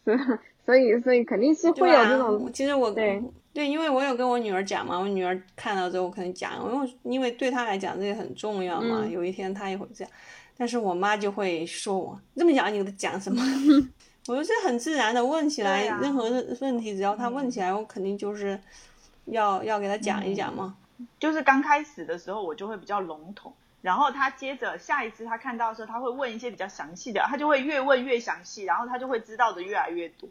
[0.04, 0.14] 所
[0.66, 2.52] 所以所以肯定是会有这种。
[2.52, 10.14] 其实我对对，因为我有跟我女儿讲嘛，我女儿看到之后肯定讲，因为因为对她来讲这个很重要嘛，有一天她也会这样。
[10.58, 13.42] 但是我妈就会说我这么小，你在讲什么？
[14.28, 18.60] 我就是很自然的问起来，任何问题只要她问起来，我肯定就是
[19.28, 20.76] 要要给她讲一讲嘛。
[21.18, 30.30] 就是刚开始的时候我就会比较笼统，然后他接着下一次他看到的时候，他会问一些比较详细的，他就会越问越详细，然后他就会知道的越来越多。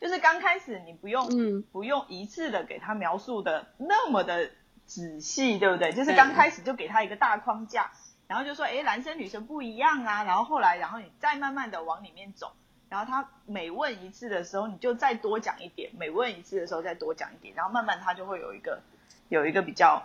[0.00, 4.50] 就是刚开始你不用，嗯，不用一次的给他描述的那么的
[4.84, 5.92] 仔细，对不对？
[5.92, 7.92] 就是刚开始就给他一个大框架，
[8.26, 12.52] 然后就说，哎，男生女生不一样啊，然后后来，然后你再慢慢的往里面走，
[12.88, 18.80] 然后他每问一次的时候，你就再多讲一点，每问一次的时候再多讲一点，然后慢慢他就会有一个
[19.28, 20.02] 有一个比较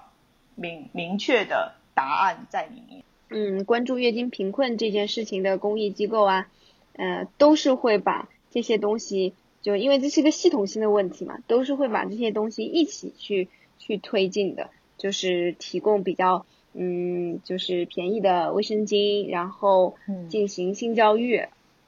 [0.54, 3.04] 明明确的答案在里面。
[3.30, 6.48] 嗯，关注月经贫困这件事情的公益机构啊，
[6.94, 9.34] 呃，都是会把这些东西。
[9.64, 19.96] 就因为这是个系统性的问题嘛，都是会把这些东西一起去去推进的，就是提供比较嗯，就是便宜的卫生巾，然后
[20.30, 21.48] 进行性教育，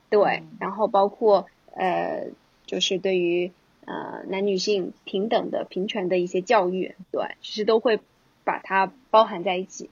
[0.10, 2.30] 对，然后包括呃，
[2.66, 3.52] 就是对于
[3.86, 8.02] 呃男女性平等的平权的一些教育，对，其实都会
[8.44, 9.90] 把它包含在一起，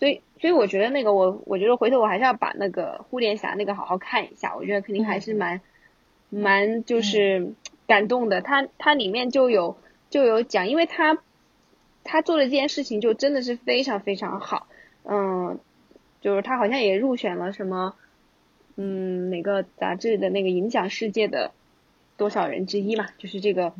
[0.00, 5.60] 所以所以我觉得那个我我觉得回头我还是要把那个互联侠那个好好看一下，我觉得肯定还是蛮。
[6.32, 7.54] 蛮就是
[7.88, 9.76] 感动的，他他里面就有
[10.10, 11.18] 就有讲，因为他
[12.04, 14.68] 他做的这件事情就真的是非常非常好，
[15.02, 15.58] 嗯，
[16.20, 17.96] 就是他好像也入选了什么，
[18.76, 21.50] 嗯，哪个杂志的那个影响世界的
[22.16, 23.72] 多少人之一嘛，就是这个，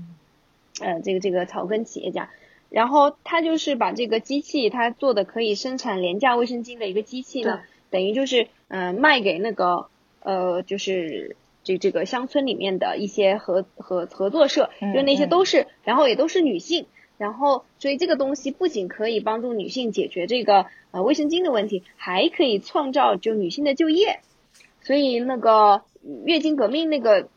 [0.80, 2.30] 呃，这个这个草根企业家，
[2.70, 9.88] 然后他就是把这个机器他做的可以生产廉价卫生巾的一个机器呢，等于就是嗯卖给那个
[10.22, 11.36] 呃就是。
[11.62, 16.86] 这这个乡村里面的一些合合合作社，就那些都是，然后也都是女性，
[17.18, 24.20] 然后所以这个东西不仅可以帮助女性解决这个呃卫生巾的问题，还可以创造就女性的就业。
[24.80, 25.82] 所以那个
[26.24, 27.28] 月经革命那个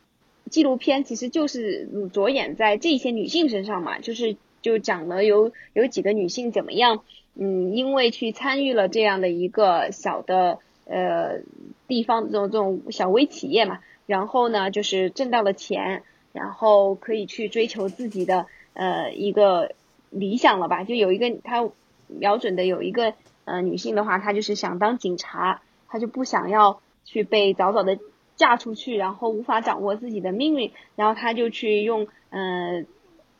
[0.49, 7.03] 纪录片其实就是着眼在这些女性身上嘛，就是就讲了有有几个女性怎么样，
[7.35, 11.41] 嗯，因为去参与了这样的一个小的呃
[11.87, 13.79] 地方这种这种小微企业嘛。
[14.05, 19.75] 然后呢，就是挣到了钱，然后可以去追求自己的呃一个
[20.09, 20.83] 理想了吧？
[20.83, 21.69] 就有一个他
[22.07, 23.13] 瞄准的有一个
[23.45, 27.97] 呃女性的话，她就是想当警察，她就不想要去被早早的
[28.35, 32.83] 嫁出去，然后无法掌握自己的命运，然后她就去用呃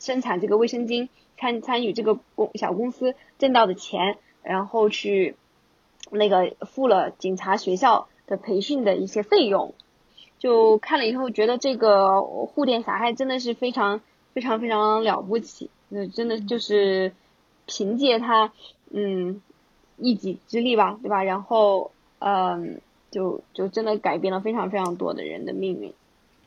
[0.04, 5.38] 生产这个卫生巾，参参与这个公小公司挣到的钱，然后去
[6.12, 9.74] 那个付了警察学校的培训的一些费用。
[10.40, 14.02] 就看了以后，觉得这个护垫侠还真的是非常
[14.34, 17.14] 非常非常了不起，那真的就是
[17.66, 18.52] 凭借他
[18.90, 19.42] 嗯
[19.96, 21.24] 一己之力吧，对吧？
[21.24, 25.94] 然后嗯，就就真的改变了非常非常多的人的命运。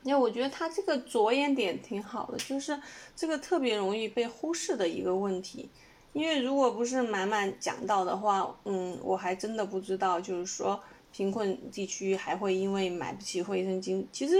[0.07, 2.81] 因为我觉得他这个着眼点挺好的，就是
[3.15, 5.69] 这个特别容易被忽视的一个问题。
[6.13, 10.81] 因为如果不是满满讲到的话，嗯，我还真的不知道，就是说。
[11.13, 14.35] 贫困地区还会因为买不起卫生巾，其实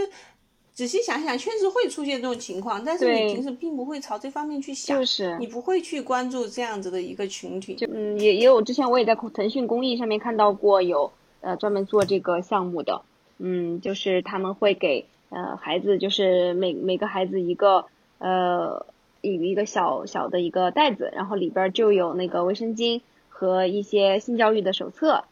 [0.75, 2.85] 仔细想想，确实会出现这种情况。
[2.85, 7.77] 但是你平时并不会朝这方面去想，就是你不会去关注这样子的一个群体。
[7.77, 13.01] 就嗯，也也有之前我也在腾讯公益上面看到过有呃专门做这个项目的，
[13.39, 17.85] 嗯，就是他们会给呃孩子，就是每每个孩子一个
[18.19, 18.87] 呃
[19.21, 25.25] 一一个小小的一个袋子，然后里边就有那个卫生巾和一些性教育的手册，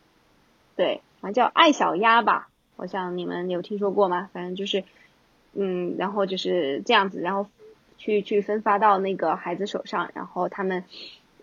[0.77, 1.01] 对。
[1.33, 4.29] 叫爱小鸭吧，我想你们有听说过吗？
[4.35, 4.85] 反正就是，
[5.55, 7.49] 嗯，然后就是这样子，然后
[7.97, 10.85] 去去分发到那个孩子手上，然后他们，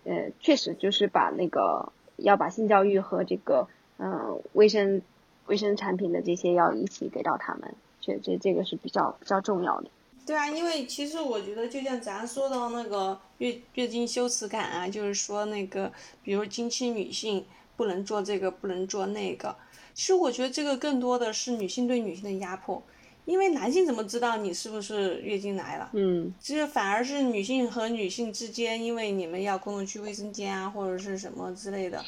[0.04, 3.66] 呃，确实就是把那个要把性教育和这个，
[3.98, 5.02] 嗯，卫生
[5.46, 9.88] 卫生产品的这些要一起给到他们，这这这个是比较比较重要的。
[10.26, 15.90] 对啊，因为其实我觉得，就像咱说到那个月月经羞耻感啊，就是说那个，
[16.22, 17.44] 比如经期女性
[17.76, 19.56] 不能做这个，不能做那个。
[19.94, 22.80] 其实我觉得这个更多的是女性对女性的压迫，
[23.24, 25.90] 因为男性怎么知道你是不是月经来了？
[25.92, 32.02] 嗯，其实反而是女性和女性之间，因为你们要共同去卫生间啊，或者是什么之类的，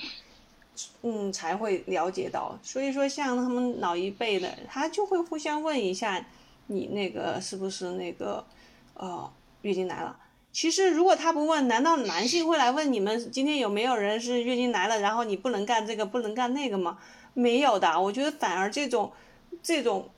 [1.02, 2.58] 嗯，才会了解到。
[2.62, 6.24] 所以说，像他们老一辈的，他就会互相问一下，
[6.66, 8.44] 你那个是不是那个，
[8.94, 9.30] 呃，
[9.62, 10.16] 月经来了？
[10.52, 16.98] 其实如果他不问，难道男性会来问你们今天有没有人是月经来了，然后你不能干这个，不能干那个吗？
[17.32, 19.10] 没有的，我觉得反而这种，
[19.60, 20.08] 这种，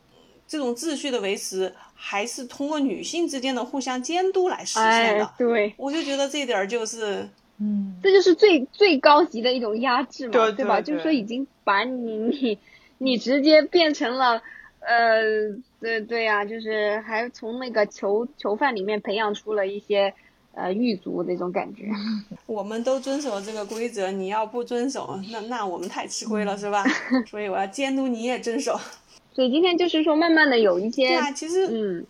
[0.47, 5.33] 这种秩序的维持，还是通过女性之间的互相监督来实现的。
[5.39, 7.27] 对，我就觉得这点儿就是，
[7.59, 10.81] 嗯，这就是最最高级的一种压制嘛，对吧？
[10.81, 12.59] 就是说已经把你你
[12.99, 14.43] 你直接变成了，
[14.81, 15.23] 呃，
[15.81, 20.15] 对对呀，就是还从那个囚囚犯里面培养出了一些。
[20.59, 21.85] 呃狱卒那种感觉。
[22.47, 26.83] 我们都遵守这个规则，你要不遵守，那那我们太吃亏了，是吧？
[27.29, 28.81] 所以我要监督你也遵守。
[29.35, 32.07] 所以今天就是说，慢慢的有一些，对啊，其实嗯，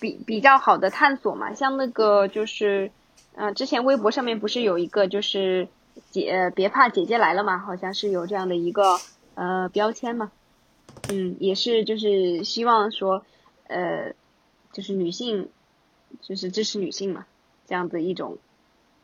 [0.00, 2.90] 比比较好的探索嘛，像那个就是，
[3.34, 5.68] 呃，之前微博上面不是有一个就是
[6.10, 8.98] 姐别怕姐姐来了嘛，好像是有这样的一个
[9.34, 10.32] 呃标签嘛，
[11.08, 13.24] 嗯，也是就是希望说，
[13.68, 14.12] 呃，
[14.72, 15.48] 就是女性
[16.20, 17.26] 就是支持女性嘛，
[17.66, 18.38] 这样的一种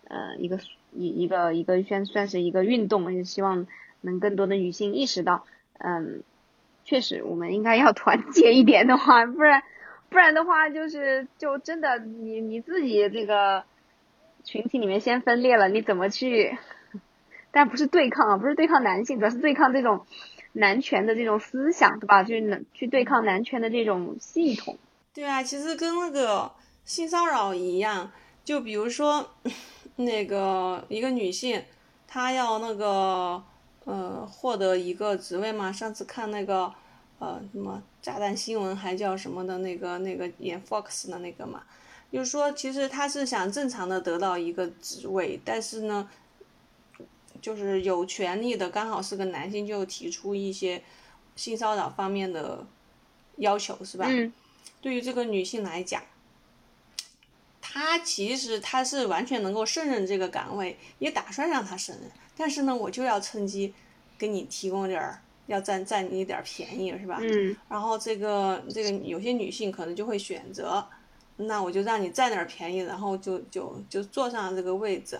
[0.08, 0.58] 呃一个
[0.92, 3.66] 一一个一个算算是一个运动，也希望
[4.00, 5.44] 能更多的女性意识到，
[5.78, 6.22] 嗯。
[6.84, 9.62] 确实，我们应该要团结一点的话，不然，
[10.08, 13.62] 不然的话，就是就真的你你自己这个
[14.45, 16.57] 群体里面先分裂了，你怎么去？
[17.51, 20.07] 但不是对抗啊，不是对抗男性，主要是对抗这种
[20.53, 22.24] 男权的这种思想，对吧？
[22.24, 24.78] 去去对抗男权的这种系统。
[25.14, 26.53] 对啊，其实跟那个
[26.84, 28.11] 性骚扰一样，
[28.45, 29.30] 就比如说
[29.97, 31.62] 那个一个女性，
[32.07, 33.43] 她要那个。
[33.84, 35.72] 呃，获得一个职位嘛？
[35.72, 36.70] 上次看那个，
[37.20, 41.62] 呃，什么炸弹新闻还叫什么的那个那个演 Fox 的那个嘛，
[42.11, 46.09] 就是说其实他是想正常的得到一个职位，但是呢，
[47.40, 50.82] 就是有权利的刚好是个男性，就提出一些
[51.36, 52.66] 性骚扰方面的
[53.36, 54.06] 要求，是吧？
[54.09, 54.32] 嗯。
[54.80, 56.02] 对于这个女性来讲，
[57.61, 62.11] 她其实她是完全能够胜任这个岗位，也打算让她胜任。
[62.36, 63.74] 但是呢，我就要趁机
[64.16, 67.18] 给你提供点儿，要占占你一点便宜，是吧？
[67.20, 67.56] 嗯。
[67.68, 70.86] 然后这个这个有些女性可能就会选择，
[71.39, 75.18] 那我就让你占点便宜，然后就就就坐上这个位置。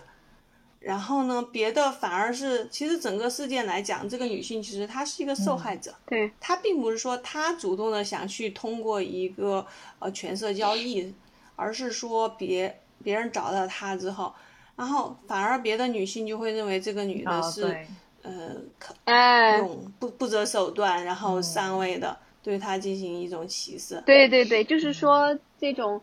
[0.81, 5.93] 然后呢，别的反而是，其实整个事件来讲，这个女性其实她是一个受害者。
[6.07, 6.31] 对。
[6.39, 9.66] 她并不是说她主动的想去通过一个
[9.99, 11.12] 呃权色交易，
[11.57, 14.33] 而是说别别人找到她之后。
[14.77, 17.77] 然后反而别的女性就会认为这个女的是，
[18.23, 18.95] 呃，可
[19.59, 24.01] 用不不择手段，然后上位的，对她进行一种歧视。
[24.07, 26.00] 对对对，就是说这种，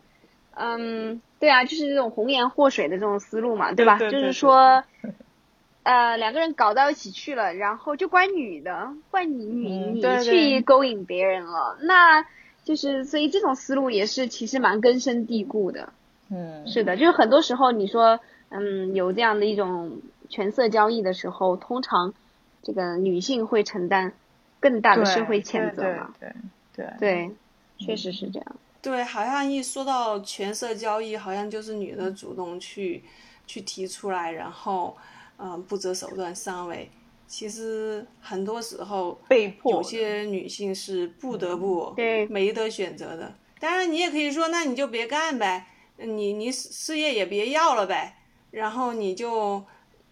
[0.55, 3.97] 嗯，对啊，就是这种红颜祸水的这种思路嘛，对吧？
[4.11, 4.83] 就是说，
[5.83, 12.25] 呃，两个人搞到一起去了，然后就怪女的，怪你你你去勾引别人了，那
[12.63, 15.93] 就是所以这种思路也是其实蛮根深蒂固的。
[16.29, 18.19] 嗯，是的，就是很多时候你说。
[18.49, 19.99] 嗯，有这样的一种
[20.29, 22.13] 权色交易的时候，通常
[22.61, 24.13] 这个女性会承担
[24.59, 26.13] 更大的社会谴责嘛？
[26.19, 26.31] 对
[26.73, 27.31] 对对，
[27.79, 28.55] 确实是这样。
[28.85, 33.03] 对，好像一说到权色交易，好像就是女的主动去
[33.47, 34.95] 去提出来，然后
[35.37, 36.91] 嗯不择手段上位。
[37.27, 43.33] 其实很多时候被迫，有些女性是不得不对没得选择的。
[43.59, 45.65] 当然，你也可以说，那你就别干呗，
[45.97, 48.17] 你你事业也别要了呗。
[48.51, 49.65] 然后你就，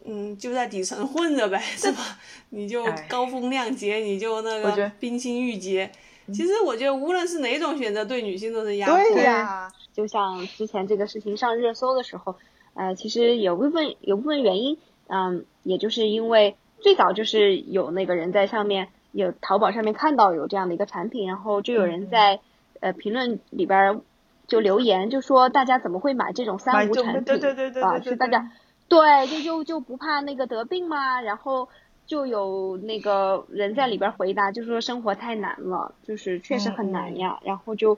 [0.04, 2.18] 嗯，就在底层混着呗， 是吧？
[2.50, 5.92] 你就高风亮节，你就那个冰清玉洁。
[6.32, 8.96] 其实我觉得，无论是哪种选择，对女性都是压迫。
[8.96, 12.36] 对呀，就像之前这个事情上热搜的时候，
[12.74, 22.40] 呃，其实有部分有部分原因，嗯，也就是因为最早就是有那个人在上面有淘宝上面看到有这样的一个产品，然后就有人在
[22.80, 24.02] 呃评论里边。
[24.46, 27.98] 就留言就说大家怎么会买这种三无产品对对对啊？
[28.02, 28.52] 是大家
[28.90, 31.22] 对就就就不怕那个得病吗？
[31.22, 31.70] 然后
[32.06, 37.40] 就有那个人在里边回答，就说生活太难了，就是确实很难呀。
[37.44, 37.98] 然后就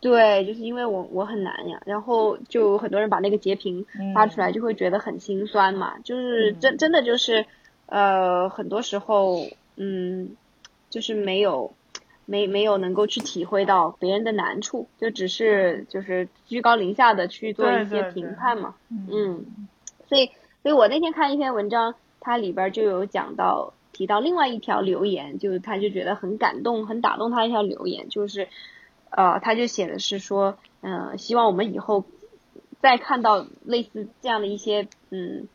[0.00, 1.80] 对，就是因为我我很难呀。
[1.86, 5.98] 然后就很多人把那个截屏发出来，就会觉得很心酸嘛。
[6.00, 7.46] 就是真真的就是
[7.86, 9.46] 呃，很多时候
[9.76, 10.36] 嗯，
[10.90, 11.72] 就是没有。
[12.28, 19.46] 没没有能够去体会到别人的难处，就只是就是居高临下的去做一些评判嘛，嗯，
[20.08, 21.94] 所以所以我那天看一篇文章，
[22.26, 28.48] 它里边就有讲到提到另外一条留言，就是他就觉得很感动，很打动他一条留言，就是
[29.10, 32.04] 呃他就写的是说，嗯，希望我们以后
[32.80, 35.46] 再看到类似这样的一些嗯，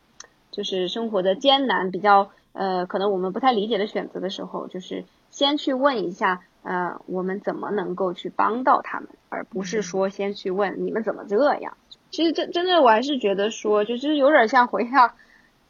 [0.50, 6.40] 就是生活的艰难，比较呃可能我们不太理解的选择的时候，就是先去问一下。
[6.64, 11.76] 呃，我们怎么能够去帮到他们，而不是说先去问你们怎么这样？
[12.12, 15.12] 其实真真的，我还是觉得说，就是有点像回到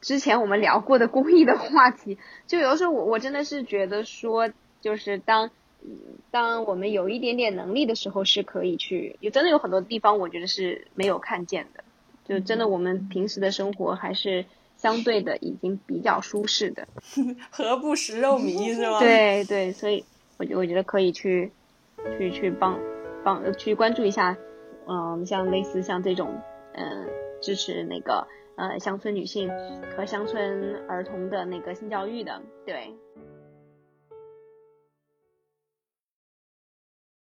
[0.03, 2.19] 之前我们聊过的公益的话题。
[2.47, 4.51] 就有的时候，我我真的是觉得说，
[4.83, 5.51] 就是当
[6.31, 9.17] 当我们有一点点能力的时候，是可以去。
[9.21, 11.83] 有真的有很多地方，我觉得是没有看见的。
[12.27, 14.45] 就真的，我们平时的生活还是
[14.77, 16.87] 相对的已经比较舒适的。
[17.51, 18.99] 何不食肉糜是吗？
[19.01, 20.05] 对对，所以。
[20.39, 21.53] 我觉我觉得可以去，
[22.19, 22.81] 去去帮
[23.23, 24.37] 帮去关注一下，
[24.89, 26.41] 嗯，像类似像这种
[26.73, 27.07] 嗯，
[27.41, 28.27] 支持那个
[28.57, 29.51] 呃乡村女性
[29.97, 32.95] 和乡村儿童的那个性教育的，对。